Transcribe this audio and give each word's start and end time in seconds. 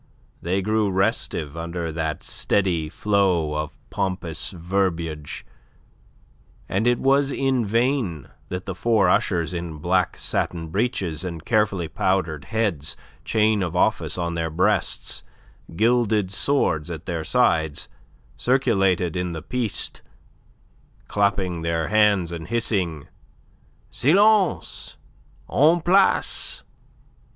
They 0.41 0.63
grew 0.63 0.89
restive 0.89 1.55
under 1.55 1.91
that 1.91 2.23
steady 2.23 2.89
flow 2.89 3.53
of 3.53 3.77
pompous 3.91 4.49
verbiage, 4.49 5.45
and 6.67 6.87
it 6.87 6.97
was 6.97 7.31
in 7.31 7.63
vain 7.63 8.27
that 8.49 8.65
the 8.65 8.73
four 8.73 9.11
ushers 9.11 9.53
in 9.53 9.77
black 9.77 10.17
satin 10.17 10.69
breeches 10.69 11.23
and 11.23 11.45
carefully 11.45 11.87
powdered 11.87 12.45
heads, 12.45 12.97
chain 13.23 13.61
of 13.61 13.75
office 13.75 14.17
on 14.17 14.33
their 14.33 14.49
breasts, 14.49 15.21
gilded 15.75 16.31
sword 16.31 16.89
at 16.89 17.05
their 17.05 17.23
sides, 17.23 17.87
circulated 18.37 19.15
in 19.15 19.33
the 19.33 19.43
Piste, 19.43 20.01
clapping 21.07 21.61
their 21.61 21.89
hands, 21.89 22.31
and 22.31 22.47
hissing, 22.47 23.07
"Silence! 23.91 24.97
En 25.47 25.79
place!" 25.79 26.63